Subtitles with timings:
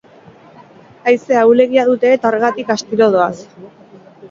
[1.11, 3.31] Haize ahulegia dute eta horregatik astiro doaz.